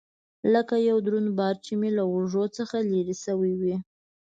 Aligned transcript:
لکه 0.53 0.75
يو 0.89 0.97
دروند 1.05 1.29
بار 1.37 1.55
مې 1.57 1.61
چې 1.65 1.73
له 1.97 2.03
اوږو 2.11 2.45
څخه 2.57 2.77
لرې 2.91 3.15
سوى 3.25 3.53
وي. 3.61 3.75